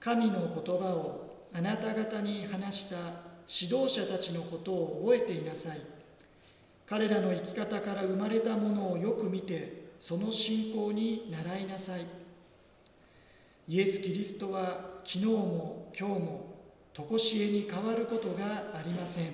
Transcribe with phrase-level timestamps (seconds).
[0.00, 2.96] 神の言葉をあなた方に話した
[3.46, 5.80] 指導者たちのことを覚えていなさい。
[6.86, 12.06] 彼らの生き方から生まれたものをよく見てその信仰に習いなさい。
[13.68, 16.54] イエス・キリストは昨日も今日も
[16.94, 19.32] 常しえに変わることがありません。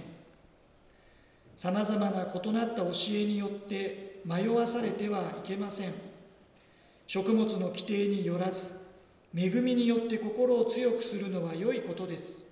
[1.57, 5.93] さまざまな異なった教えによって迷わされてはいけません。
[7.07, 8.86] 食物の規定によらず
[9.39, 12.43] 恵みによって心を強くするのは良いことです。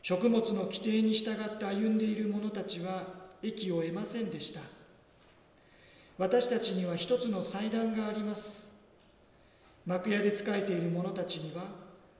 [0.00, 3.02] 食物の規定に従って歩んでいる者たちは
[3.42, 4.60] 益を得ませんでした。
[6.16, 8.72] 私たちには一つの祭壇があります。
[9.86, 11.64] 幕屋で仕えている者たちには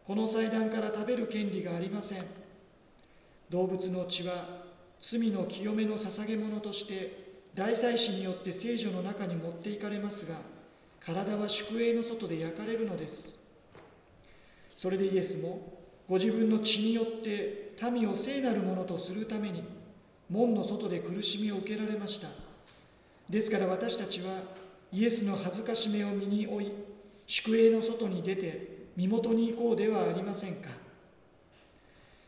[0.05, 2.25] この祭壇から食べる権利がありません。
[3.49, 4.67] 動物の血は
[5.01, 10.35] 罪の清めの捧げ物として大祭司によって聖女の中に持っていかれますが
[11.01, 13.38] 体は宿営の外で焼かれるのです。
[14.79, 15.77] それでイエスも
[16.09, 19.65] ご自分の血によって民を聖なるものとするために
[20.31, 22.29] 門の外で苦しみを受けられました。
[23.29, 24.41] ですから私たちは
[24.93, 26.73] イエスの恥ずかしめを身に負い
[27.27, 30.69] 宿営の外に出て身元に行こうではありませんか。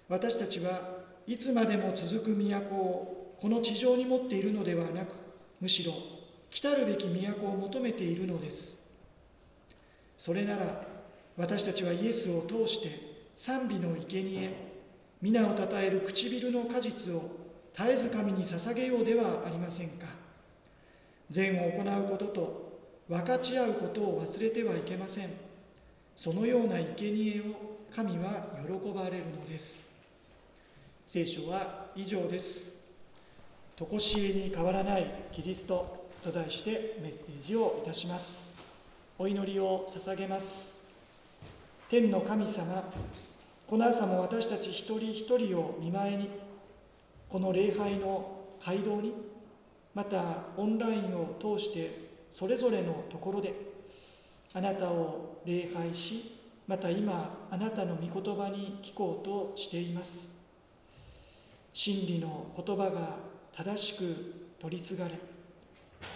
[0.08, 5.14] 私たちはいつまでも続く都をこの地上に持っているのではなく
[5.60, 5.92] むしろ
[6.50, 8.80] 来るべき都を求めているのです。
[10.18, 10.89] それなら
[11.36, 14.70] 私たちはイエスを通して賛美の生贄
[15.22, 17.30] 皆をたたえる唇の果実を
[17.76, 20.06] 絶えず神に捧げようではありませんか。
[21.30, 25.30] 善を行うことと分かち合うことを忘れてはいけません。
[26.16, 27.44] そのような生贄を
[27.94, 29.88] 神は喜ばれるのです。
[31.06, 32.80] 聖書は以上です。
[33.76, 38.54] 常しえに変わらないキリストと題してメッセージをいたします。
[39.18, 40.79] お祈りを捧げます。
[41.90, 42.84] 天の神様
[43.66, 46.30] この朝も私たち一人一人を見舞いに
[47.28, 49.12] この礼拝の街道に
[49.92, 50.22] また
[50.56, 53.52] オンラインを通してそれぞれのところで
[54.54, 60.32] あなたを礼拝しまた今あなたの御言葉に聞こうとしています。
[61.72, 63.16] 真理の言葉が
[63.52, 65.18] 正しく取り継がれ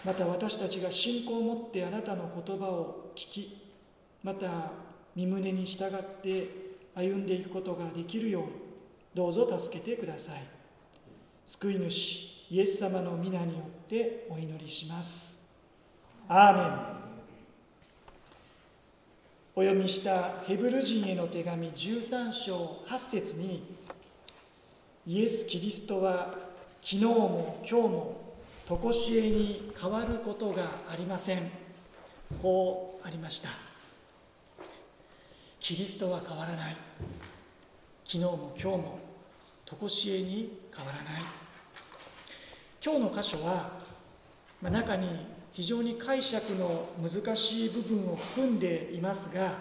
[0.04, 3.60] また私たちが信仰を持ってあなたの言葉を聞き
[4.22, 5.90] また身胸に従っ
[6.22, 6.48] て
[6.94, 8.44] 歩んでいくことができるよう
[9.14, 10.42] どうぞ助けてください。
[11.46, 15.40] 救い主イエス様の皆によってお祈りします。
[16.28, 17.04] アーメン。
[19.56, 23.62] お読みしたヘブル人への手紙13章8節に
[25.06, 26.34] イエス・キリストは
[26.82, 28.34] 昨日も今日も
[28.68, 31.50] 常しえに変わることがありません。
[32.42, 33.63] こうありました。
[35.64, 36.76] キリストは変わらない。
[38.04, 38.98] 昨日も今日も
[39.64, 41.22] 常しえに変わらない。
[42.84, 43.70] 今日の箇所は、
[44.60, 49.54] まあ、中に非常に解釈の難しい部分を含んでいますが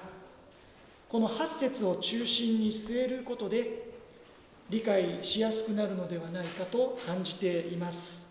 [1.08, 3.94] この8節を中心に据えることで
[4.70, 8.28] 理解しやすくなるのではないかと感じています。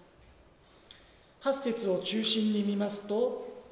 [1.40, 3.64] 8節を中心に見ますと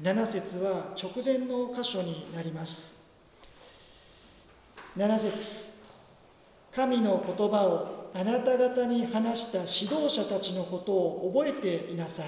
[0.00, 2.97] 7節は直前の箇所になります。
[4.98, 5.68] 7節。
[6.74, 12.26] 神の言葉をあなた方に話した指導者たちのことを覚えていなさい。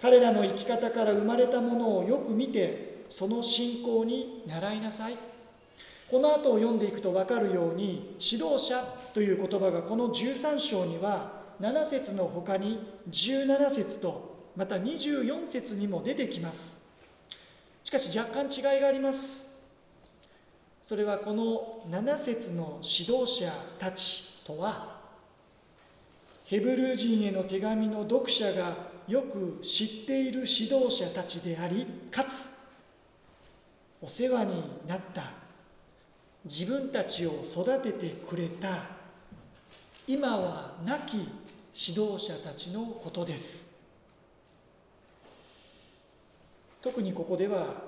[0.00, 5.18] 彼らの生き方から生まれたものをよく見てその信仰に習いなさい。
[6.10, 12.80] この後を読んでいくと分かるように指導者という言葉がこの13章には7節の他に
[13.10, 16.80] 17節とまた24節にも出てきます。
[17.84, 19.47] しかし若干違いがあります。
[20.88, 24.96] それはこの7節の指導者たちとは
[26.46, 28.74] ヘブル人への手紙の読者が
[29.06, 32.48] よく知っている指導者たちでありかつ
[34.00, 35.24] お世話になった
[36.46, 38.86] 自分たちを育ててくれた
[40.06, 43.70] 今は亡き指導者たちのことです。
[46.80, 47.87] 特にここでは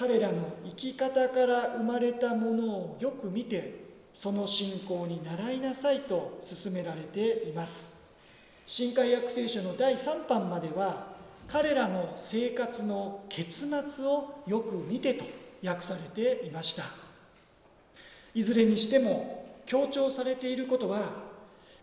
[0.00, 7.94] 彼らの生き方から生まれたものをよく見てその信仰に習いなさいと勧められています。
[8.64, 11.08] 新海約聖書の第3版までは
[11.48, 15.26] 彼らの生活の結末をよく見てと
[15.62, 16.84] 訳されていました。
[18.32, 21.10] いずれにしても強調されていることは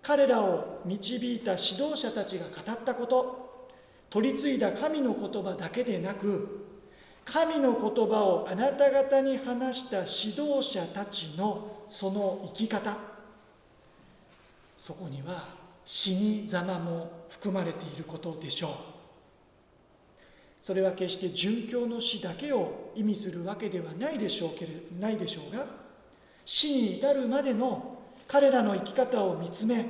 [0.02, 3.68] 彼らを導いた指導者たちが語ったこと
[4.10, 6.67] 取り継いだ神の言葉だけでなく
[7.29, 12.97] 神の言葉をあなた方に話した指導者たちのその生き方。
[14.77, 15.50] そこには
[15.83, 18.71] 死にざまも含まれていることでしょう。
[20.62, 25.65] それは決して殉教の死だけを意味するわけではないでしょうけれないでしょうが
[26.45, 29.85] 死に至るまでの彼らの生き方を見つめ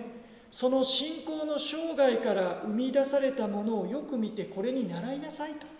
[0.52, 5.77] その信仰の生涯から生み出されたものをよく見てこれに習いなさいと。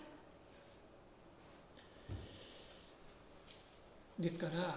[4.18, 4.74] ですから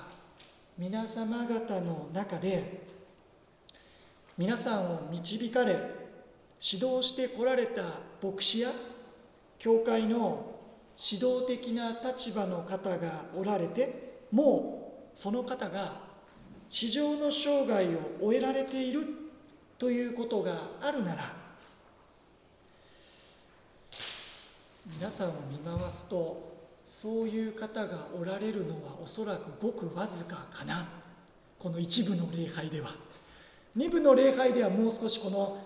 [0.77, 2.83] 皆様方の中で
[4.38, 5.73] 皆さんを導かれ
[6.61, 8.71] 指導してこられた牧師や
[9.57, 10.59] 教会の
[10.95, 16.01] 指導的な立場の方がおられてもうその方が
[16.69, 19.07] 地上の生涯を終えられている
[19.79, 21.33] ということがあるなら
[24.85, 26.50] 皆さんを見回すと
[26.91, 30.89] そういう方がおられるのはおそらくごくわずかかな。
[31.57, 32.89] この一部の礼拝では。
[33.73, 35.57] 二部の礼拝ではもう少しこの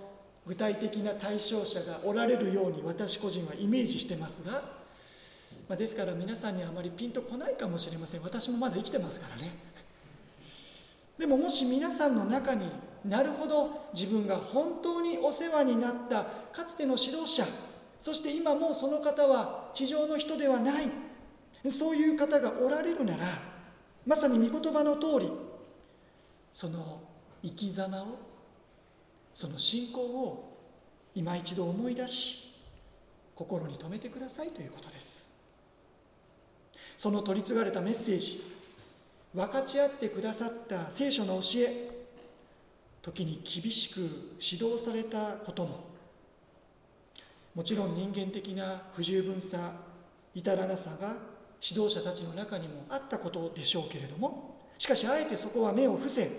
[0.46, 4.52] 具体的な対象者がおられるように私個人はイメージしてますが、
[5.68, 8.22] まあ、ですから皆さんにはあまりピンとこないかもしれません。
[8.22, 9.52] 私もまだ生きてますからね。
[11.18, 12.68] でももし皆さんの中に
[13.04, 17.48] なるほど自分が本当にお世話になったかつての指導者
[18.00, 21.15] そして今もうその方は地上の人ではない
[21.72, 23.42] そういう方がおられるなら
[24.06, 25.32] まさに御言葉の通り
[26.54, 27.02] その
[27.44, 28.20] 生き様を
[29.34, 30.58] その信仰を
[31.14, 32.54] 今一度思い出し
[33.36, 35.26] 心に留めてくださいということです。
[36.98, 38.42] その取り継がれたメッセージ
[39.34, 41.90] 分かち合ってくださった聖書の教え
[43.02, 44.00] 時に厳しく
[44.40, 45.84] 指導されたことも
[47.54, 49.74] もちろん人間的な不十分さ
[50.34, 51.18] 至らなさが
[51.68, 56.30] 指導者たちの中にもあったことでしょうけれどもしかしあえてそこは目を伏せ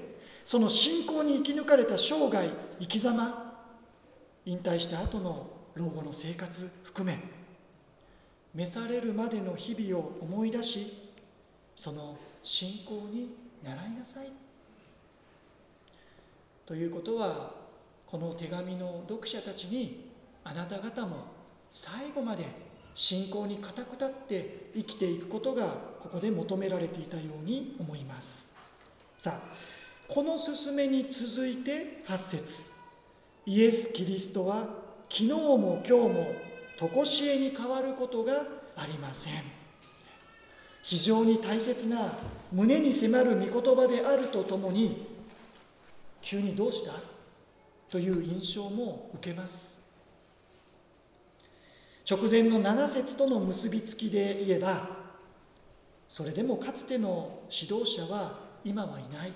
[0.45, 3.57] その信仰に生き抜かれた生涯生き様
[4.45, 7.19] 引退した後の老後の生活含め
[8.55, 11.11] 召されるまでの日々を思い出し
[11.75, 13.35] その信仰に
[13.65, 14.33] 習いなさい。
[16.65, 17.55] ということは
[18.07, 20.11] この手紙の読者たちに
[20.45, 21.27] あなた方も
[21.71, 22.66] 最後まで
[22.97, 25.69] 信仰に固く立って生きていくことが
[26.01, 28.51] ここで求められていたように思います。
[29.19, 29.57] さあ
[30.09, 32.71] この勧めに続いて8節。
[33.45, 34.63] イエス・キリストは
[35.11, 36.35] 昨日も今日も
[36.81, 38.45] 常しえに変わることが
[38.77, 39.35] ありません。
[40.83, 42.19] 非常に大切な
[42.51, 45.07] 胸に迫る御言葉であるとともに
[46.23, 46.93] 急にどうした？
[47.91, 49.76] という印象も受けます。
[52.09, 54.89] 直前の7節との結びつきで言えば
[56.09, 59.33] それでもかつての指導者は今はいない。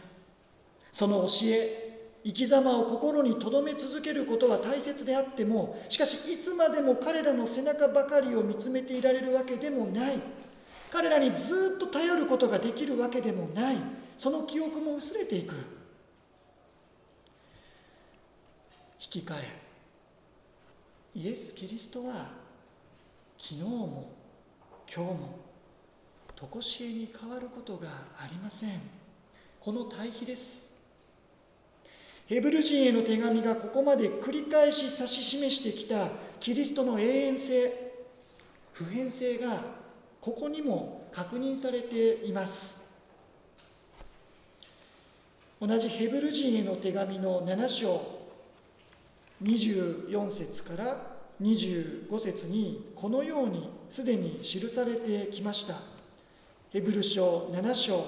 [0.93, 1.87] その教え
[2.25, 10.21] 生き様を心に留め続けることは大切であってもしかしいつまでも彼らの背中ばかりを見つめていられるわけでもない。
[10.93, 13.79] 彼らにずっと頼ることができるわけでもない。
[14.17, 15.55] その記憶も薄れていく。
[19.01, 19.61] 引き換え
[21.15, 22.40] イエス・キリストは
[23.43, 24.13] 昨日も
[24.87, 25.39] 今日も
[26.53, 28.81] 常しえに変わることがありません。
[29.61, 30.71] この対比です。
[32.27, 37.93] ヘブル人への手紙がここまで繰り返し指し示してきたキリストの永遠性
[38.75, 39.65] 普遍性が
[40.21, 42.81] ここにも確認されています。
[45.61, 48.21] 同じヘブル人への手紙の7章
[49.43, 51.10] 24節から
[51.41, 55.81] 25節にこのようにすでに記されてきました。
[56.71, 58.05] ヘブル書7章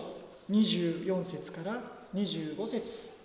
[0.51, 1.83] 24節から
[2.15, 3.23] 25節。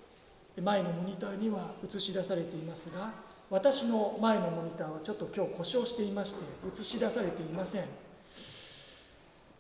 [0.62, 3.12] 前のモニターには映し出されていますが
[3.52, 7.84] 私の前のモニターはちょっと今日故障していまして映し出されていません。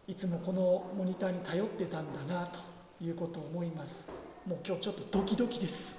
[0.07, 2.59] いつもこのモニターに頼ってたんだなと
[3.03, 4.09] いうことを思います。
[4.45, 5.97] もう今日ちょっとドキドキです。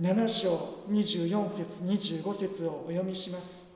[0.00, 3.68] 7章24節25節をお読みします。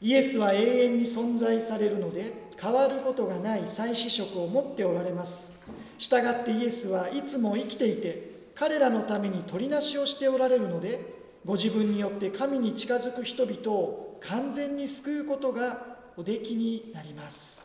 [0.00, 5.56] イエスは永遠に存在されるので変わることがない再死色を持っておられます。
[5.96, 17.62] したがってイエスはいつも生きていて彼らのために取りなしをしておられるのでご自分によって神に近づく人々を完全に救うことがおできになります。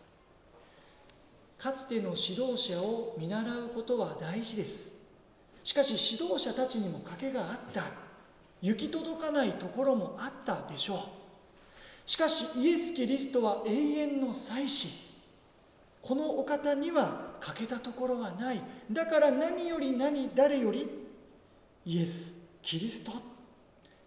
[1.58, 5.00] かつての指導者を見習うことは大事です。
[5.63, 7.84] しかし指導者たちにも賭けがあった。
[8.62, 11.00] 行き届かないところもあったでしょう。
[12.06, 14.89] しかしイエス・キリストは永遠の祭司。
[16.01, 18.62] このお方には欠けたところはない。
[18.91, 20.88] だから何より何誰より？
[21.86, 23.12] イエス・キリスト。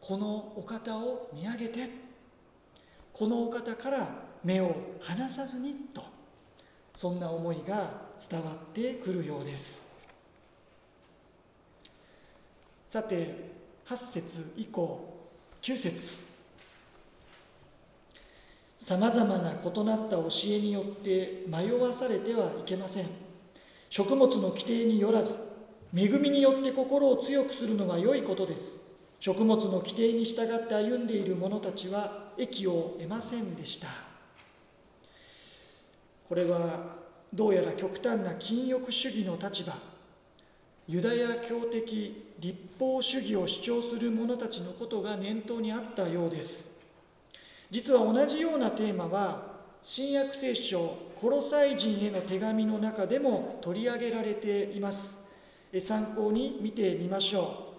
[0.01, 1.89] このお方を見上げて。
[3.13, 4.09] このお方から
[4.43, 6.03] 目を離さずにと。
[6.95, 9.89] そんな思いが伝わってくるようです。
[12.95, 13.51] さて
[13.89, 15.01] 8節以降
[15.63, 16.15] 9節。
[18.81, 23.09] さまざまな異なった教えによって迷わされてはいけません。
[23.91, 25.35] 食物の規定によらず
[25.93, 28.79] 恵みによって心を強くするのが良いことです。
[29.19, 33.89] 食物の規定に従って歩んでいる者たちは益を得ませんでした。
[36.29, 36.95] これは
[37.33, 39.94] どうやら極端な禁欲主義の立場。
[40.87, 46.71] ユダヤ教的立法主義を主張する者たちのことが念頭にあったようです。
[47.71, 55.19] 実は同じようなテーマは新約聖書コロサイ人への手紙の中でも取り上げられています。
[55.81, 57.73] 参考に見てみましょ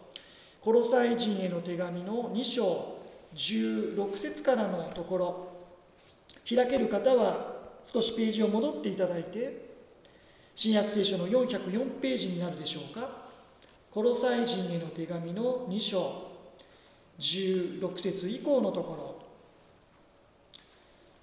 [0.62, 0.64] う。
[0.64, 2.98] コロサイ人への手紙の2章
[3.36, 5.48] 16節からのところ。
[6.50, 9.65] 開ける方は少しページを戻っていただいて
[10.56, 13.10] 新約聖書の404ページになるでしょうか？
[13.92, 16.32] コロサイ人への手紙の2章。
[17.20, 19.26] 16節以降のところ。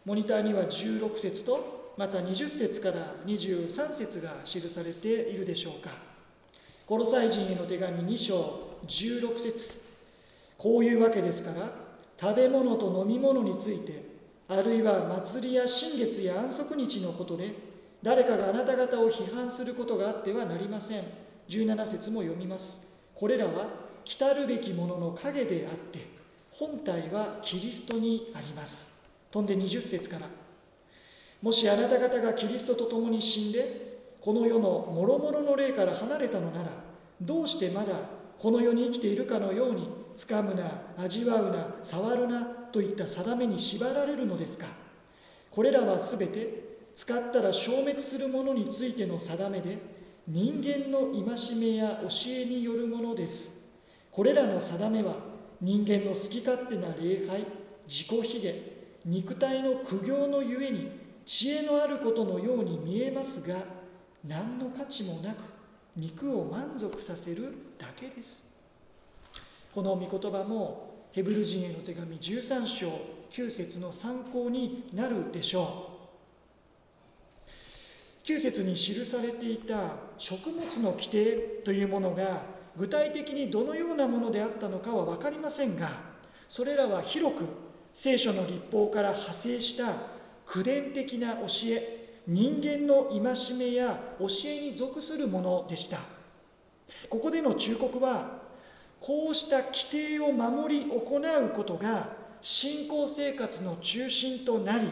[0.05, 5.91] モニターには16節とまた20節から23節が記されているでしょうか？
[6.87, 8.71] コロサイ人への手紙2章。
[8.87, 9.81] 16節。
[10.59, 11.73] こういうわけですから
[12.21, 14.05] 食べ物と飲み物について
[14.49, 17.72] あるいは祭りや新月や安息日のことで
[18.03, 21.05] 誰かがあなた方を批判することがあってはなりません。
[21.49, 22.83] 17節も読みます。
[23.15, 23.67] これらは
[24.05, 26.09] 来たるべきものの影であって
[26.51, 28.93] 本体はキリストにあります。
[29.31, 30.27] 飛んで20節から。
[31.41, 36.69] もしあなた方がキリストと共に死んでこの世の諸々の霊から離れたのなら
[37.21, 37.95] どうしてまだ
[38.39, 44.67] この世に生きているかのようにつかむな味わうな触るなといった定めに縛られるのですか。
[45.51, 46.62] これらはすべて
[46.95, 49.79] 使ったら消滅するものについての定めで
[50.29, 53.53] 人間の戒めや教えによるものです。
[54.11, 55.17] これらの定めは
[55.61, 57.47] 人間の好き勝手な礼拝
[57.89, 58.55] 自己卑下
[59.05, 60.91] 肉体の苦行のゆえに
[61.25, 63.57] 知恵のあることのように見えますが
[64.25, 65.37] 何の価値もなく
[65.97, 68.45] 肉を満足させるだけです。
[69.75, 72.89] この御言葉もヘブル人への手紙13章
[73.31, 75.92] 9節の参考になるでしょう。
[78.25, 82.43] 9節に記されていた食物の規定というものが
[82.77, 85.91] 具体的にどのようなものであったのかは分かりませんが
[86.49, 87.45] それらは広く
[87.93, 89.97] 聖書の立法から派生した
[90.47, 95.99] 口伝的な教え人間の戒めや教えに属するものでした。
[97.09, 98.43] ここでの忠告は
[99.01, 102.11] こうした規定を守り行うことが
[102.41, 104.89] 信仰生活の中心となり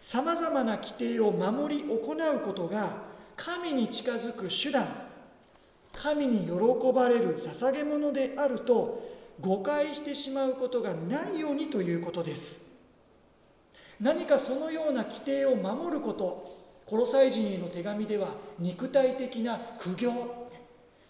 [0.00, 4.86] さまざまな規定を守り行うことが神に近づく手段
[5.92, 12.62] 神に喜ばれる捧げ物であると誤解してしまうことがないようにということです。
[14.00, 18.28] 何かそのような規定を守ることコロサイ人への手紙では
[18.58, 20.48] 肉体的な苦行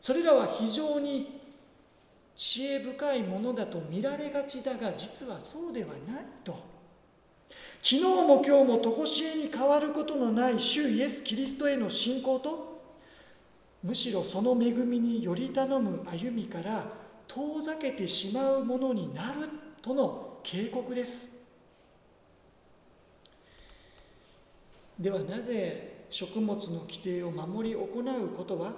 [0.01, 1.41] それらは非常に
[2.35, 6.57] 知恵深いものだと見られがちだが実はそうではないと。
[7.91, 12.83] 昨日も今日も常しえに変わることのない主イエス・キリストへの信仰と
[13.83, 16.85] むしろその恵みにより頼む歩みから
[17.27, 19.49] 遠ざけてしまうものになる
[19.81, 21.31] との警告です。
[25.01, 28.75] ではなぜ食物の規定を守り行うことは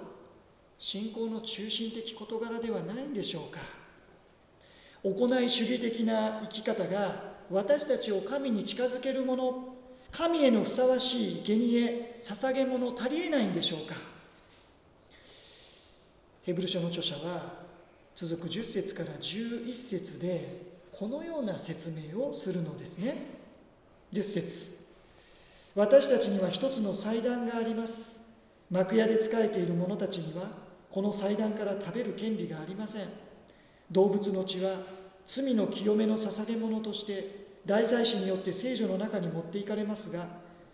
[0.77, 3.59] 信仰の中心的事柄ではないんでしょうか。
[5.03, 9.75] 行い主義的な生き方が私たちを神に近づけるもの
[10.11, 13.95] 神へのふさわしい生贄捧げ物足りえないんでしょうか。
[16.43, 17.61] ヘブル書の著者は
[18.15, 23.15] 続く10節から11節でこのような説明をするのですね。
[24.11, 24.65] 10節。
[25.75, 28.19] 私たちには一つの祭壇があります。
[28.69, 30.49] 幕屋で仕えている者たちには
[30.91, 33.07] この祭壇から食べる権利がありません。
[33.89, 34.79] 動物の血は
[35.25, 40.27] 罪の清めの捧げ物として大祭司によって聖女の中に持っていかれますが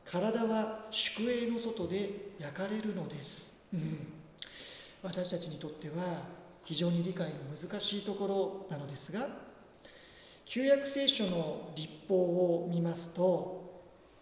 [0.06, 4.08] 体は宿営の外で焼かれるのです、うん、
[5.04, 6.24] 私たちにとっては
[6.64, 9.28] 非常に理解の難しいところなのですが
[10.46, 13.68] 旧約聖書の立法を見ますと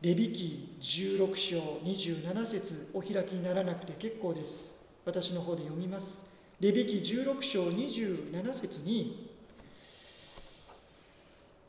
[0.02, 4.78] レビ記16章27節お開きにならなくて結構です。
[5.04, 6.24] 私の方で読みます。
[6.60, 9.25] レビ記16章27節に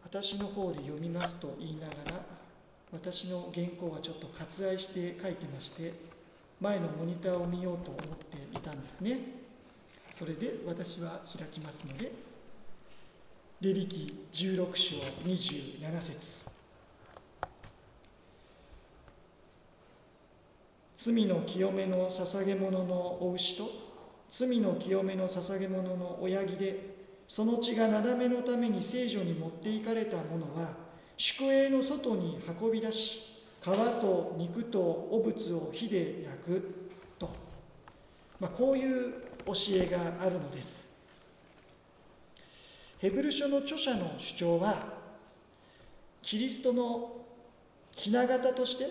[0.08, 2.24] 私の方で読みますと言いながら
[2.92, 5.94] 私の原稿はちょっと割愛して書いてまして
[6.60, 9.18] 前のモニターを見ようと思っていたんですね。
[10.12, 12.12] それで私は開きますので
[13.60, 16.50] レビキ16章27節。
[20.96, 23.68] 罪の清めの捧げ物のお牛と
[24.30, 26.95] 罪の清めの捧げ物の親木で
[27.28, 30.74] その血がなだめのために聖女に持っていかれたものは
[31.16, 33.20] 宿営の外に運び出し
[33.60, 36.74] 皮と肉と汚物を火で焼く
[37.18, 37.30] と、
[38.38, 39.14] まあ、こういう
[39.46, 40.88] 教えがあるのです。
[42.98, 44.94] ヘブル書の著者の主張は
[46.22, 47.12] キリストの
[47.94, 48.88] ひな形として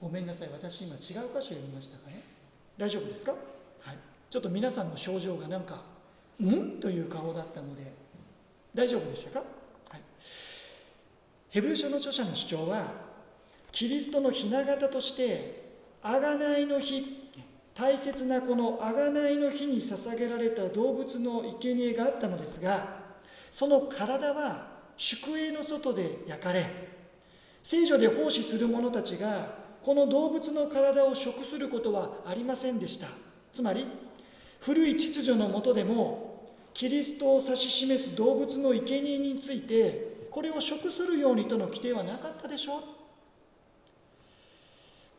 [0.00, 2.22] ごめんなさい私今違う箇所読みましたかね。
[2.76, 3.32] 大丈夫ですか、
[3.80, 3.98] はい、
[4.30, 5.82] ちょっと皆さんの症状がなんか
[6.44, 7.92] 「ん?」という顔だったので
[8.74, 9.38] 大丈夫でしたか、
[9.90, 10.00] はい、
[11.50, 12.92] ヘブル書の著者の主張は
[13.72, 15.68] キリストのひな形として
[16.02, 17.30] 贖いの日
[17.74, 22.98] 大切なこの贖いの日に捧げられた動物の生贄があったのですが
[23.50, 26.88] その体は宿営の外で焼かれ
[27.62, 33.08] 聖女で奉仕する者たちがこの動物の体を食することはありませんでした。
[33.52, 33.86] つまり
[34.60, 42.82] 古い秩序のもとでもキリストを指し示す動物の生贄についてこれを食するようにとの規定はなかったでしょう。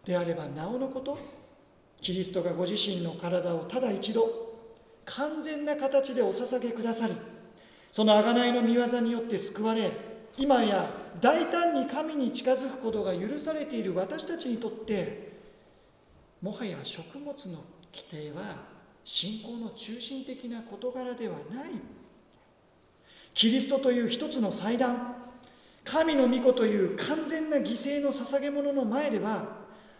[0.06, 1.18] であればなおのこと
[2.02, 4.58] キリストがご自身の体をただ一度
[5.06, 7.16] 完全な形でお捧げくださり
[7.92, 9.92] その贖いの御業によって救われ
[10.38, 15.34] 今や大胆に神に近づくことが許されている私たちにとって
[16.42, 17.64] もはや食物の
[17.94, 18.79] 規定は
[19.12, 21.72] 信仰の中心的な事柄ではない。
[23.34, 25.16] キリストという一つの祭壇。
[25.84, 29.48] 神の御子という完全な犠牲の捧げ物の前では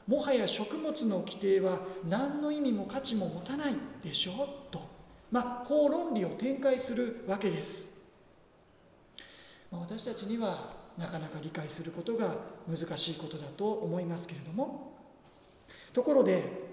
[0.06, 4.48] もはや食物の規定は何の意味も価値も持たないでしょう。
[4.70, 4.88] と、
[5.32, 7.90] まあ、こう論理を展開するわけです、
[9.72, 12.36] まあ、私たちにはなかなか理解することが
[12.68, 14.94] 難しいことだと思いますけれども。
[15.94, 16.69] ところで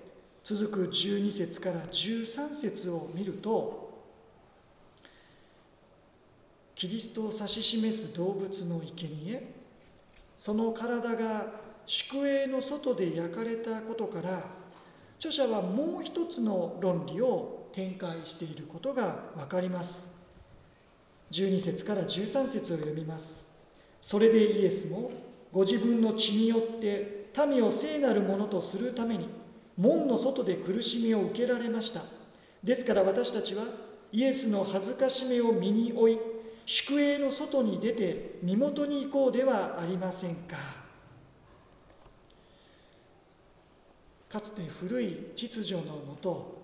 [0.48, 3.90] 続く12節から13節を見ると
[6.76, 9.42] キリストを指し示す動物の生贄
[10.38, 11.46] その体が
[11.84, 14.44] 宿営の外で焼かれたことから
[15.18, 20.12] 著者はもう一つの論理を展開していることが分かります。
[21.32, 23.50] 12節から13節を読みます。
[24.00, 25.10] それでイエスも
[25.52, 29.35] ご自分の血によって民を聖なるものとするために
[29.76, 32.02] 門の外で苦しみを受けられました。
[32.62, 33.64] ですから私たちは
[34.12, 36.18] イエスの恥ずかしめを身に負い
[36.64, 40.56] 宿営の外に出て身元に行こうではありませんか。
[44.28, 46.56] かつて古い秩序のもと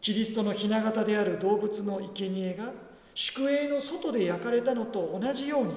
[0.00, 2.72] キリストの雛形である動物の生贄が
[3.14, 5.74] 宿営の外で焼かれたのと同じように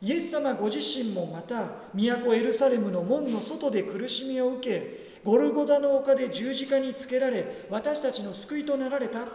[0.00, 9.26] イエス様ご自身もまた都エルサレムの門の外で苦しみを受けゴルゴダの丘で十字架につけられ私たちの救いとなられた。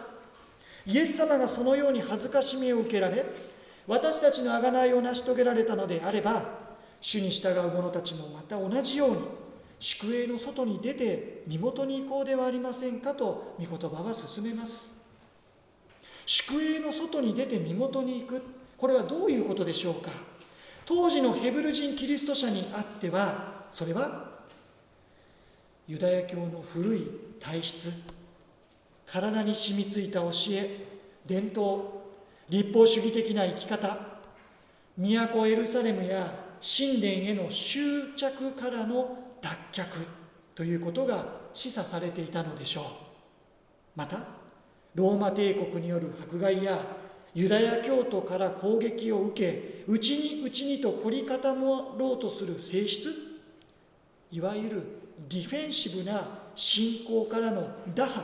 [0.86, 3.24] イエス様がそのように恥ずかしみを受けられ
[3.86, 6.44] 私たちの贖いを成し遂げられたのであれば
[7.00, 9.18] 主に従う者たちもまた同じように
[9.78, 14.94] 宿営の外に出て身元に行こうではありませんかと御言葉は進めます。
[16.24, 18.42] 宿営の外に出て身元に行く。
[18.78, 20.10] これはどういうことでしょうか。
[20.86, 24.31] 当時のヘブル人キリスト者にあってはそれは
[25.88, 27.90] ユダヤ教の古い体質
[29.06, 30.86] 体に染みついた教え
[31.26, 31.82] 伝統
[32.48, 33.98] 立法主義的な生き方
[34.96, 39.86] 都エルサレムや神殿への執着からの脱却
[40.54, 42.84] ということが示唆されていたのでしょう。
[43.96, 44.20] また
[44.94, 46.80] ローマ帝国による迫害や
[47.34, 51.60] ユダヤ教徒から攻撃を受け内に内にと凝り固ま
[51.98, 53.08] ろうとする性質
[54.30, 58.20] いわゆるディフェンシブな信仰からの打破、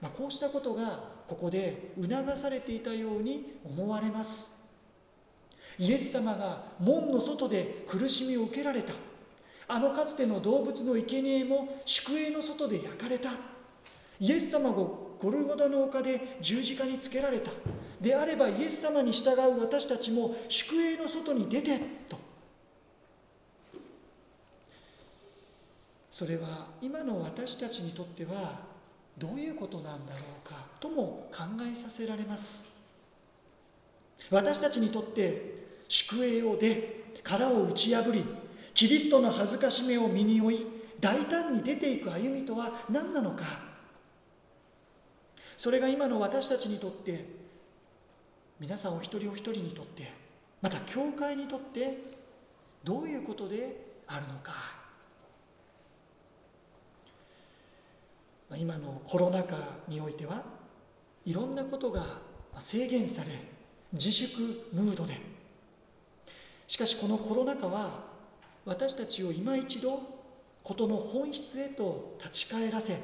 [0.00, 4.50] まあ、こうしたことがここで促されていたように思われます。
[5.78, 8.94] イエス様が門の外で苦しみを受けられた。
[9.68, 13.32] あのかつての動物の生贄も宿営の外で焼かれた。
[14.18, 17.50] イエス様がゴルゴダの丘で十字架につけられた。
[18.00, 22.27] であればイエス様に従う私たちも宿営の外に出てと。
[26.18, 28.58] それは今の私たちにとっては
[29.16, 32.66] どういうことなんだろうかとも考えさせられます。
[34.28, 38.24] 私たちにとって宿営を出殻を打ち破り
[38.74, 40.66] キリストの恥ずかしめを身に負い
[40.98, 43.60] 大胆に出ていく歩みとは何なのか。
[45.56, 47.26] それが今の私たちにとって
[48.58, 50.10] 皆さんお一人お一人にとって
[50.60, 52.02] また教会にとって
[52.82, 54.77] どういうことであるのか。
[58.58, 60.42] 今のコロナ禍においては
[61.24, 62.18] いろんなことが
[62.58, 63.30] 制限され
[63.92, 65.38] 自粛ムードで。
[66.66, 68.04] しかしこのコロナ禍は
[68.66, 70.00] 私たちを今一度
[70.62, 72.98] 事の本質へと立ち返らせ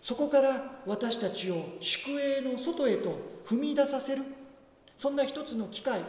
[0.00, 4.22] そこから私たちを宿営の外へと踏み出させる
[4.98, 6.00] そんな一つの機会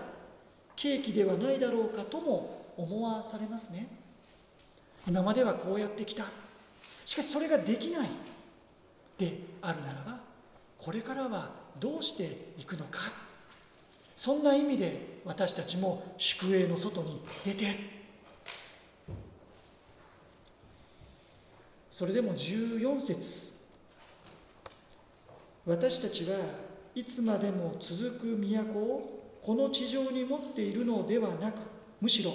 [0.76, 3.88] 契機ではないだろうかとも思わされますね。
[5.08, 6.26] 今まではこうやってきた。
[7.06, 8.10] しかしそれができない。
[9.18, 10.20] であるならば
[10.78, 13.28] これからはどうしていくのか。
[14.16, 17.98] そんな意味で私たちも宿営の外に出て。
[21.92, 23.52] それでも14節。
[25.66, 26.38] 私たちは
[26.96, 31.58] いつまでも続く都をこの地上に持っているのではなく
[32.02, 32.32] むしろ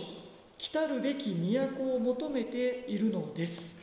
[0.59, 3.82] 来たるべき都を求めているのです。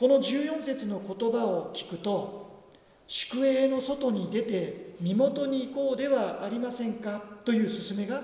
[0.00, 2.64] この14節の言葉を聞くと
[3.06, 7.22] 宿営の外に出て身元に行こうではありませんか？
[7.44, 8.22] という勧めが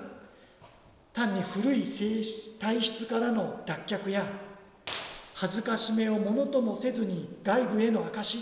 [1.13, 1.83] 単に古い
[2.59, 4.25] 体質からの脱却や
[5.35, 8.39] 恥ずかしめをものともせずに外部への証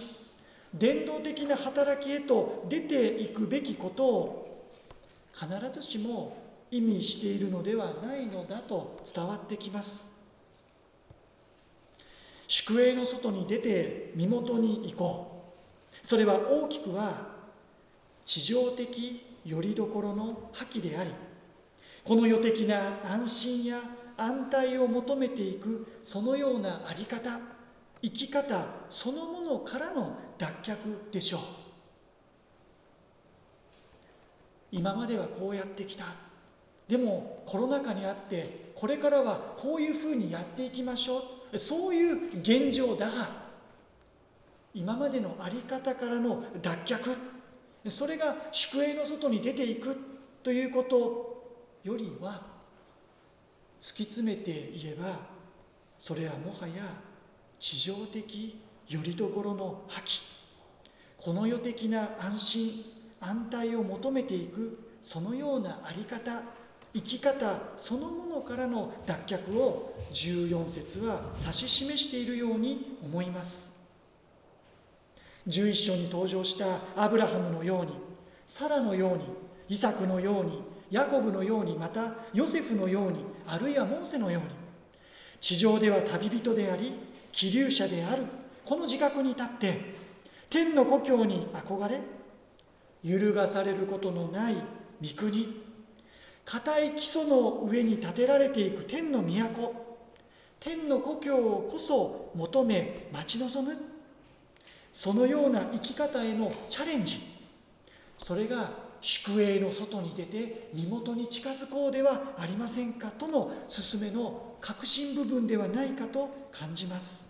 [0.73, 4.65] 伝道的な働きへと出ていくべきことを
[5.33, 6.37] 必ずしも
[6.71, 10.14] 意味しているのではないのだと伝わってきます。
[12.47, 16.05] 宿営の外に出て身元に行こう。
[16.05, 17.35] それは大きくは
[18.25, 21.11] 地上的よりどころの破棄であり
[22.03, 23.81] この世的な安心や
[24.17, 27.39] 安泰を求めていくそのような在り方
[28.01, 30.77] 生き方そのものからの脱却
[31.11, 31.41] でしょう。
[34.71, 36.05] 今まではこうやってきた。
[36.87, 41.23] でもコロナ禍にあってこれからはこういうふうにやっていきましょう。
[41.55, 43.45] そういう現状だが
[44.73, 47.17] 今までの在り方からの脱却
[47.89, 49.95] それが宿営の外に出ていく
[50.43, 52.41] ということよりは
[53.81, 55.19] 突き詰めて言えば
[55.99, 56.73] それはもはや
[57.59, 60.21] 地上的よりどころの破棄
[61.17, 62.85] この世的な安心
[63.19, 66.43] 安泰を求めていくそのような在り方
[66.95, 73.73] 生き方そのものからの脱却を14節は指し示しているように思います。
[75.47, 77.91] 11章に登場したアブラハムのように
[78.47, 79.25] サラのように
[79.67, 84.49] イサクのようにヤコブのようにまたヨセフのようにあるいはモーセのように
[85.41, 86.93] 地上では旅人であり
[87.31, 88.23] 気流者である
[88.65, 89.95] この自覚に立って
[90.49, 91.99] 天の故郷に憧れ
[93.03, 94.55] 揺るがされることのない
[95.01, 95.64] 御国
[96.45, 99.85] 固い基礎の上に建てられていく天の都。
[100.59, 103.77] 天の故郷をこそ求め待ち望む。
[104.93, 107.19] そのような生き方へのチャレンジ。
[108.17, 117.27] それが宿営の外に出て身元に近づこうではありませんかとの勧めの核心部分ではないかと感じます。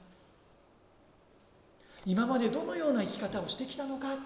[2.05, 4.17] 今までどのような生き方をしてきたのか。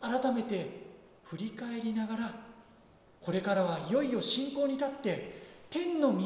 [0.00, 0.86] 改めて
[1.24, 2.45] 振り返りながら
[3.26, 6.22] これからはいよいよ信仰に立って天の都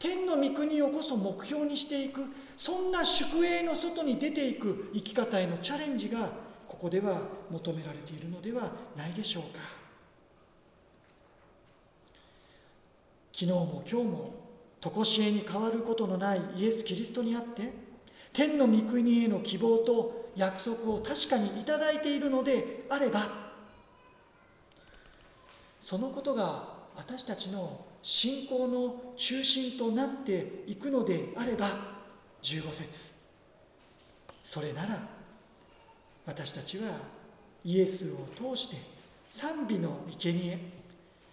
[0.00, 6.28] 天の御国をこそ目標にしていくそんな宿営の外に出ていく生き方へのチャレンジが
[6.66, 7.20] ここでは
[7.52, 9.60] 求められているのではないでしょうか。
[13.32, 14.34] 昨日も今日も
[14.80, 17.72] 常しえに変わることのないイエス・キリストにあって
[18.32, 23.41] 天の御国への希望と約束を確かにいただいているのであれば
[25.82, 31.70] そのことが私たちの信仰の中心となっていくのであれば
[32.40, 33.10] 15節。
[34.44, 35.00] それなら
[36.24, 37.00] 私たちは
[37.64, 38.76] イエスを通して
[39.28, 40.56] 賛美の生贄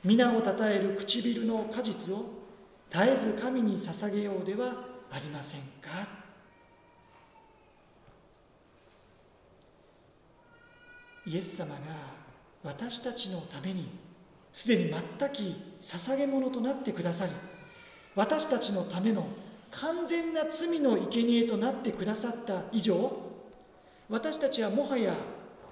[0.03, 2.25] 皆をたたえる唇の果実を
[2.89, 6.07] 絶えず神に捧げようではありませんか。
[11.27, 11.81] イエス様が
[12.63, 14.08] 私たちのために
[14.51, 17.31] すでに全き捧げ物となってくださり
[18.15, 19.27] 私たちのための
[19.71, 23.29] 完全な罪の生贄となってくださった以上
[24.09, 25.15] 私たちはもはや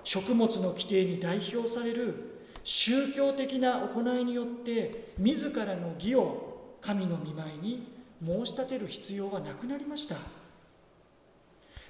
[0.04, 7.92] 食物の規定に代表される宗教的な行いによって自らの義を神の御前に
[8.24, 10.18] 申し立てる必要はなくなりました。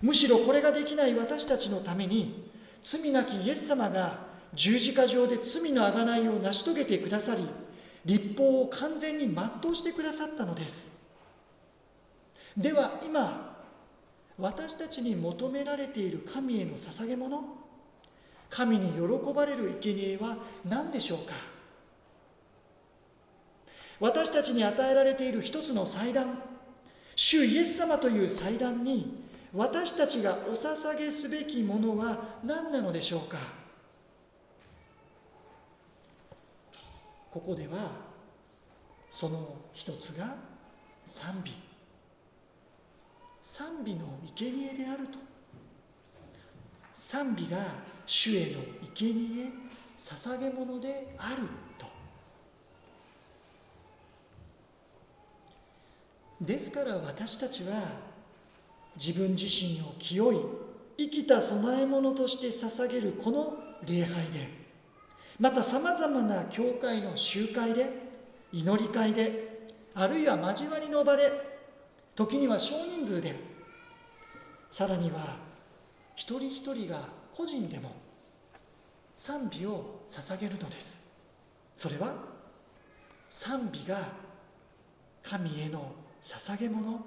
[0.02, 2.52] むしろこれができない私たちのために
[2.84, 7.48] 罪なきイエス様が十字架上で罪の贖いを成し遂げてくださり
[8.06, 10.94] 立法を完全に全うしてくださったのです。
[12.56, 13.56] では今
[14.40, 17.44] 私たちに求められている神への捧げ物
[18.50, 21.34] 神に喜ばれる生贄は何でしょうか？
[24.00, 26.42] 私たちに与えられている一つの祭壇
[27.16, 33.38] 主イエス様という祭壇に私たちがお捧げすべきものは何なのでしょうか？
[37.32, 37.92] ここでは
[39.10, 40.36] その一つが
[41.06, 41.54] 賛美。
[43.44, 45.20] 賛美の生贄であると。
[46.94, 47.58] 賛美が
[48.06, 48.62] 主への
[48.94, 49.52] 生贄
[49.98, 51.44] 捧げ物である
[51.78, 51.88] と。
[56.42, 57.94] ですから私たちは
[58.96, 60.38] 自分自身を清い
[60.98, 63.54] 生きた供え物として捧げるこの
[63.86, 64.57] 礼拝で
[65.40, 67.92] またさまざまな教会の集会で
[68.52, 71.32] 祈り会であるいは交わりの場で
[72.16, 73.36] 時には少人数で
[74.72, 75.38] さらには
[76.16, 77.92] 一人一人が個人でも
[79.16, 81.06] 賛美を捧げるのです。
[81.76, 82.14] それは
[83.30, 84.10] 賛美が
[85.24, 87.00] 神への捧げ物。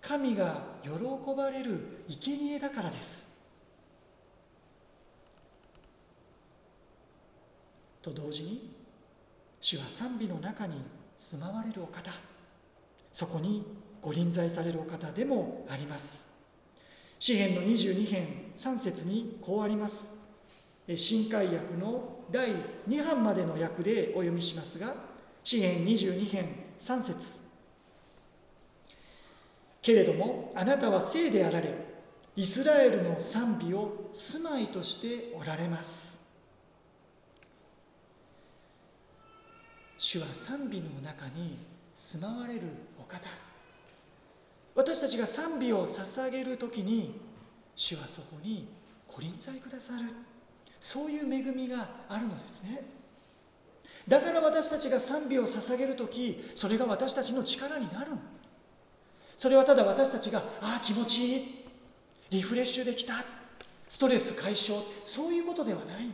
[0.00, 0.90] 神が喜
[1.34, 3.33] ばれる生贄だからです。
[8.04, 8.70] と同時に
[9.60, 10.74] 主は賛美の中に
[11.16, 12.12] 住まわれるお方
[13.10, 13.64] そこに
[14.02, 16.26] ご臨在されるお方でもあります。
[17.18, 20.12] 詩篇の22編3節にこうあります。
[20.94, 22.50] 新海訳の第
[22.86, 24.94] 2版までの訳でお読みしますが
[25.42, 27.40] 詩篇22編3節。
[29.80, 31.72] けれどもあなたは聖であられ
[32.36, 36.13] イスラエルの賛美を住まいとしておられます。
[40.04, 41.56] 主は賛美の中に
[41.96, 42.60] 住まわれる
[43.00, 43.26] お方。
[44.74, 47.18] 私たちが賛美を捧げる時に
[47.74, 48.68] 主はそこに
[49.08, 50.10] ご臨在くださる。
[50.78, 52.84] そういう恵みがあるのですね。
[54.06, 58.10] だから私たちが賛美を捧げる時それが私たちの力になる。
[59.36, 61.64] それはただ私たちがああ気持ちいい。
[62.28, 63.24] リフレッシュできた。
[63.88, 64.82] ストレス解消。
[65.06, 66.10] そういうことではない。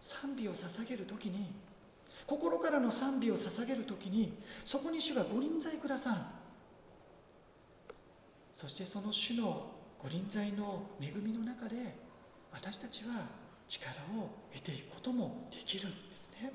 [0.00, 1.69] 賛美を捧げる時に
[2.30, 6.20] 心からの賛美を捧げる時にそこに主がご臨在くださる。
[8.52, 11.96] そしてその主のご臨在の恵みの中で
[12.52, 13.26] 私たちは
[13.66, 16.52] 力を得ていくこともできるんですね。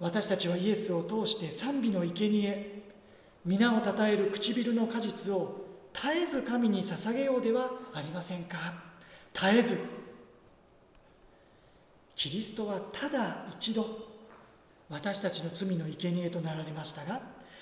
[0.00, 2.82] 私たちはイエスを通して賛美の生贄
[3.44, 8.74] 皆をたたえる唇の果実を絶えず神に捧げようではありませんか。
[9.32, 9.97] 絶えず
[12.18, 13.86] キリストはただ一度
[14.90, 17.20] 私たちの罪の生贄となられましたが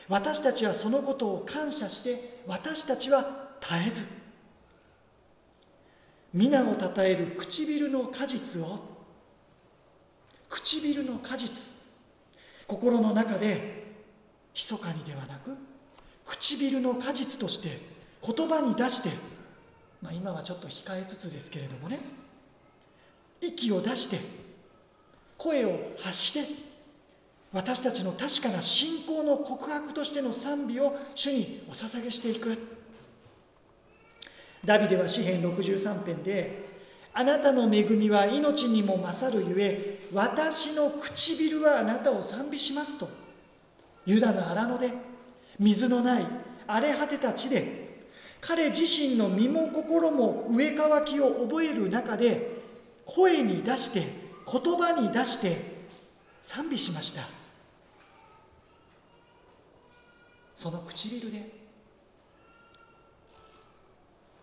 [0.08, 4.06] 私たちはそのことを感謝して私たちは絶えず
[6.32, 8.80] 皆をたたえる唇の果実を
[10.48, 11.74] 唇の果実
[12.66, 13.84] 心の中で
[14.54, 15.50] 密かにではなく
[16.24, 17.78] 唇の果実として
[18.24, 19.10] 言葉に出して、
[20.00, 22.00] まあ、今はちょっと控えつつですけれどもね
[23.42, 24.45] 息を出して
[25.38, 26.66] 声を発して
[27.52, 32.76] 私たちの確かな信仰の告白としての賛美を主にお捧げしていく。
[34.64, 36.66] ダビデは詩篇63編で
[37.14, 43.08] あなたの恵みは命にも勝るゆえ私の唇はあなたを賛美しますと
[44.04, 44.92] ユダの荒野で
[45.58, 46.26] 水のない
[46.66, 47.86] 荒れ果てた地で
[48.40, 52.60] 彼自身の身も心も上乾きを覚える中で
[53.06, 55.58] 声に出して言葉に出して
[56.40, 57.22] 賛美しました。
[60.54, 61.66] その唇で。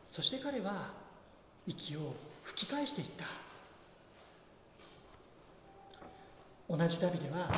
[0.09, 0.91] そして彼は
[1.65, 2.13] 息を
[2.43, 3.25] 吹き返していった。
[6.69, 7.51] 同じ旅では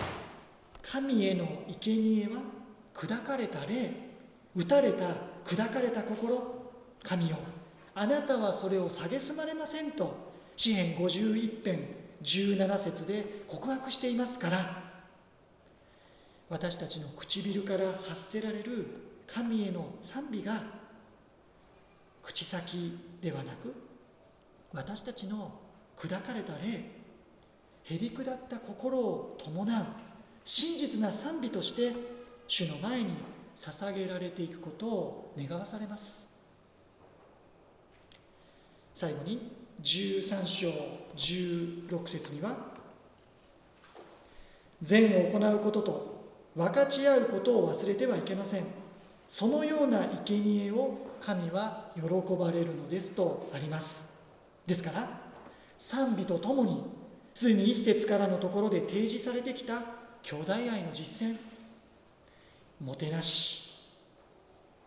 [0.82, 2.42] 神への生贄は
[2.94, 3.92] 砕かれた霊
[4.56, 6.72] 打たれた砕かれた心
[7.04, 7.38] 神よ
[7.94, 10.16] あなたはそれを蔑まれませんと
[10.56, 14.84] 詩編51編17節で告白していますから
[16.50, 18.88] 私たちの唇から発せられる
[19.28, 20.64] 神への賛美が
[22.24, 23.74] 口先ではなく
[24.74, 25.52] 私たちの
[25.98, 27.06] 砕かれた霊
[27.84, 29.86] へりくだった心を伴う
[30.44, 31.94] 真実な賛美として
[32.48, 33.14] 主の前に
[33.56, 36.28] 捧げられていくことを願わされます。
[38.94, 39.52] 最後に
[39.82, 40.70] 13章
[41.16, 42.56] 16節には
[44.82, 46.16] 善を行うことと
[46.56, 48.64] 分かち合うことを忘れてはいけません。
[49.28, 52.02] そのような生贄を神は喜
[52.36, 54.06] ばれるのですとあります。
[54.66, 55.10] ですから
[55.78, 56.84] 賛美とともに
[57.34, 59.82] すでに一節からのところで提示されてきた
[60.24, 61.38] 兄弟愛の実践
[62.84, 63.70] もてなし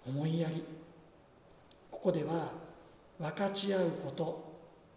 [0.07, 0.65] 思いやり
[1.91, 2.53] ここでは
[3.19, 4.48] 分かち合うこと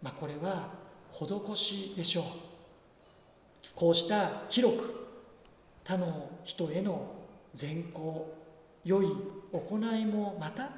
[0.02, 0.70] まあ、これは
[1.12, 2.24] 施しでしょう。
[3.74, 5.08] こうした広く
[5.84, 7.12] 他の人への
[7.54, 8.34] 善行
[8.84, 9.06] 良い
[9.52, 10.70] 行いもまた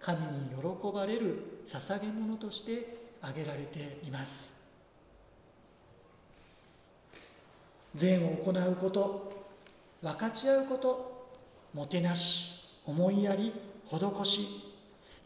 [0.00, 4.56] 神に喜ばれる捧げ物として挙げられています。
[7.94, 9.32] 善を行うこと
[10.00, 11.28] 分かち合うこと
[11.74, 12.50] もてなし
[12.86, 13.52] 思いやり
[13.86, 14.48] 施し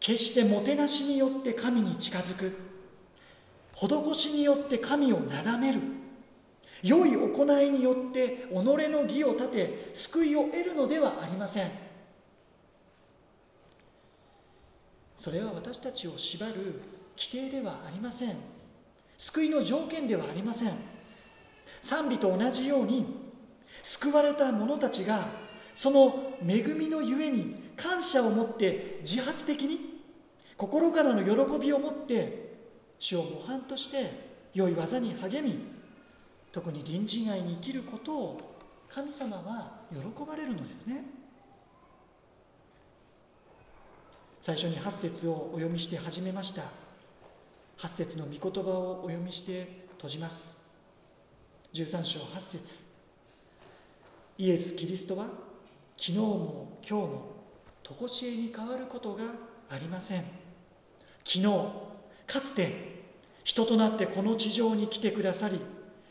[0.01, 2.66] 決してもてなしによって神に近づく。
[3.77, 5.81] 施しによって神をなだめる。
[6.83, 11.71] 良い行いによって己の義を立て救いを得るのではありません。
[15.17, 16.81] それは私たちを縛る
[17.17, 18.37] 規定ではありません。
[19.19, 20.75] 救いの条件ではありません。
[21.83, 23.07] 賛美と同じように
[23.83, 25.29] 救われた者たちが
[25.75, 30.03] その恵みのゆえに感謝を持って自発的に
[30.57, 32.46] 心からの喜びを持って
[32.99, 34.11] 主を模範として
[34.55, 35.77] 良い技に励み
[36.53, 38.41] 特に隣人愛に生きることを
[38.89, 41.05] 神様は喜ばれるのですね。
[44.41, 46.63] 最初に8節をお読みして始めました。
[47.79, 50.57] 8節の御言葉をお読みして閉じます。
[51.75, 52.75] 13章8節。
[54.39, 55.27] イエス・キリストは
[55.99, 57.37] 昨日も今日も
[57.83, 59.25] 常しえに変わることが
[59.69, 60.25] ありません。
[61.25, 61.86] 昨日
[62.27, 63.05] かつて
[63.45, 65.61] 人となってこの地上に来てくださり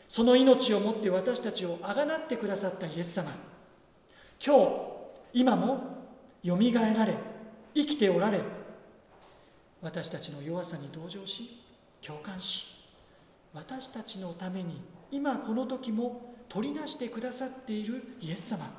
[0.08, 3.32] その命をもって私たちをあがなってくださったイエス様。
[4.44, 4.62] 今日
[5.32, 6.06] 今も
[6.42, 7.16] よみがえられ
[7.74, 8.40] 生きておられ
[9.82, 11.62] 私たちの弱さに同情し
[12.00, 12.64] 共感し
[13.52, 18.70] 私たちのために今この時も取りなしてくださっているイエス様。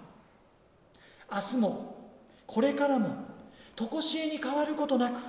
[1.31, 2.11] 明日も
[2.45, 3.09] これからも
[3.75, 5.19] 常しえに変わることなく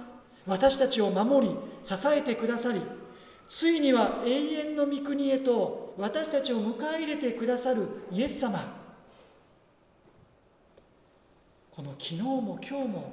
[0.49, 2.81] 私たちを守り支えてくださり
[3.47, 8.77] ついには永遠の御国へと私たちを迎え入れてくださるイエス様。
[11.71, 13.13] この昨日も今日も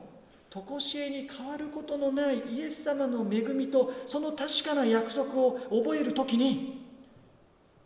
[0.50, 6.86] 常しえに変わることのないイエス様の恵みとその確かな約束を覚える時に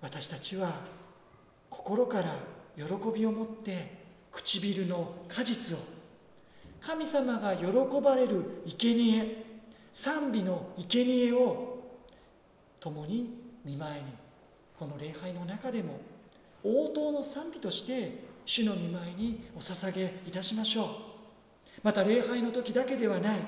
[0.02, 0.82] 私たちは
[1.70, 2.36] 心から
[2.78, 2.84] 喜
[3.14, 3.98] びを持って
[4.32, 5.99] 唇の果実を
[6.82, 7.66] 神様が喜
[8.02, 9.46] ばれる生贄
[9.92, 11.84] 賛美の生贄を
[12.80, 14.08] 共に見舞いに
[14.78, 16.00] この礼拝の中でも
[16.64, 20.88] 応答の賛美として主の見舞いにお捧げいたしましょう。
[21.84, 23.40] また礼拝の時だけではない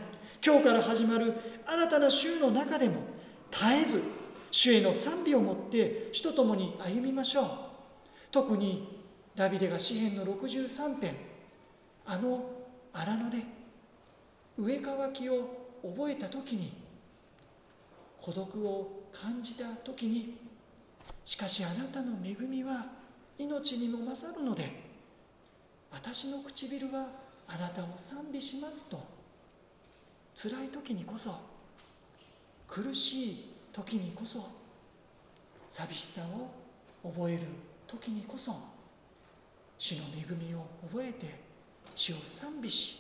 [0.45, 1.33] 今日から始まる
[1.65, 3.01] 新たな週の中でも
[3.51, 4.01] 絶えず
[4.51, 7.47] 主への賛美を持って主と共に歩みましょう。
[8.31, 8.99] 特に
[9.35, 11.15] ダビデが詩篇の63編
[12.05, 12.45] あの
[12.93, 13.37] 荒野で
[14.57, 16.73] 植え乾きを覚えた時に
[18.21, 20.37] 孤独を感じた時に
[21.25, 22.85] しかしあなたの恵みは
[23.37, 24.71] 命にも勝るので
[25.91, 27.07] 私の唇は
[27.47, 29.03] あなたを賛美しますと
[30.35, 31.35] 辛い時にこそ
[32.67, 34.47] 苦しい時にこそ
[35.67, 36.21] 寂しさ
[37.03, 37.41] を覚える
[37.87, 38.55] 時にこそ
[39.77, 41.50] 主の恵みを覚えて
[41.95, 42.97] 主を賛美し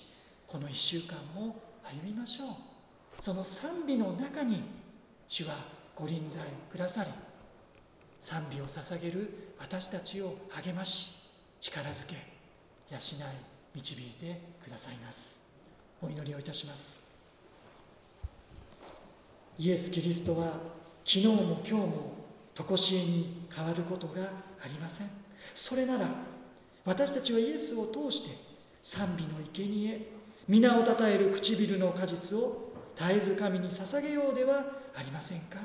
[0.47, 2.47] この1週間も歩みましょう。
[3.19, 4.63] その賛美の中に
[5.27, 5.55] 主は
[5.95, 7.11] ご臨在くださり
[8.19, 11.11] 賛美を捧げる私たちを励まし
[11.59, 12.15] 力づけ
[12.89, 12.99] 養い
[13.73, 15.41] 導いてくださいます。
[16.01, 17.03] お祈りをいたします。
[19.57, 20.53] イエス・キリストは
[21.05, 22.13] 昨日も今日も
[22.55, 24.23] 常しえに変わることが
[24.63, 25.09] ありません。
[25.53, 26.09] それなら
[26.83, 28.50] 私たちはイエスを通して
[28.81, 30.21] 賛美の生贄。
[30.47, 34.65] 皆をたたえる唇の果実を絶えず神に捧げようでは
[34.95, 35.59] ありませんか。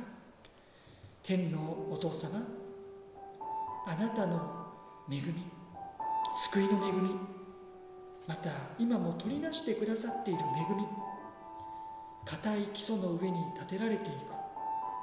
[1.22, 2.40] 天のお父様
[3.84, 4.66] あなたの
[5.10, 5.44] 恵み
[6.52, 7.16] 救いの恵み
[8.28, 10.86] また今も取りなしてくださっている恵み
[12.24, 13.38] 固い基礎の上に
[13.68, 14.14] 建てられていく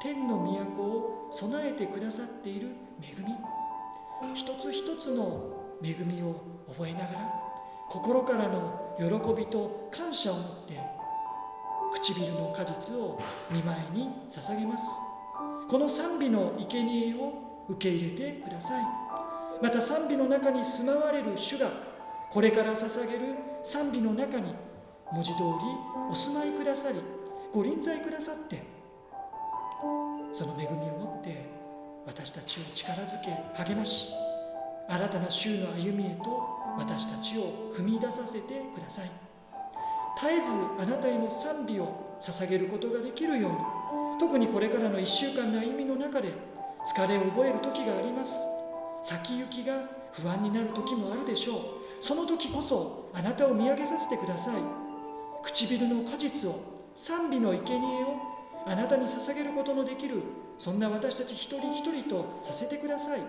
[0.01, 2.70] 天の都を備えてくださっている
[3.01, 7.43] 恵み一つ一つの恵みを覚えながら
[7.94, 9.06] 心からの喜
[9.39, 10.80] びと感謝を持って
[11.94, 13.22] 唇の果実を
[13.52, 14.84] 見舞いに捧げます。
[15.70, 18.84] この賛美の生贄を受け入れてください。
[19.62, 21.70] また賛美の中に住まわれる主が
[22.32, 24.56] これから捧げる賛美の中に
[25.12, 25.46] 文字通り
[26.10, 27.00] お住まいくださり
[27.54, 28.64] ご臨在くださって
[30.32, 31.46] その恵みを持って
[32.08, 34.10] 私たちを力づけ励まし
[34.89, 39.11] 新たな週の歩みへと私たちを踏み出させてください。
[40.21, 43.57] 絶えずあなたへの賛美を捧げることができるように
[44.19, 46.30] 特にこれからの1週間の歩みの中で
[46.88, 48.38] 疲れを覚える時があります。
[49.01, 49.82] 先行きが
[50.13, 51.59] 不安になる時もあるでしょう。
[51.99, 54.55] その時こそあなたを見上げさせてください。
[55.43, 56.59] 唇の果実を
[56.95, 58.34] 賛美の生贄を
[58.65, 60.21] あなたに捧げることのできる
[60.57, 63.21] そんな私たち一人一人とさせてください。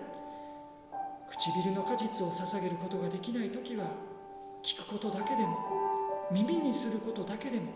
[1.29, 3.85] 唇の果実を捧げることができない時は
[4.63, 5.57] 聞くことだけでも
[6.31, 7.71] 耳にすることだけでも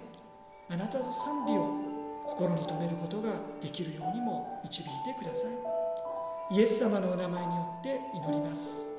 [0.70, 1.89] あなたの賛美を
[2.28, 4.89] 心に留めることができるようにも導いて
[5.20, 5.47] くださ
[6.52, 6.56] い。
[6.56, 8.91] イエス様のお名前によって祈ります。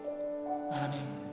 [0.70, 1.29] アーメン。